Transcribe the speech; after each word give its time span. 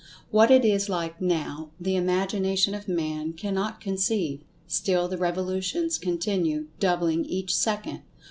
What 0.31 0.49
it 0.49 0.65
is 0.65 0.89
like 0.89 1.21
now, 1.21 1.69
the 1.79 1.95
imagination 1.95 2.73
of 2.73 2.87
Man 2.87 3.33
cannot 3.33 3.79
conceive. 3.79 4.41
Still 4.65 5.07
the 5.07 5.15
revolutions 5.19 5.99
continue, 5.99 6.69
doubling 6.79 7.23
each 7.23 7.55
second. 7.55 8.01